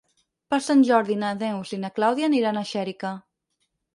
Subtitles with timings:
[0.53, 3.15] Per Sant Jordi na Neus i na Clàudia aniran a Xèrica.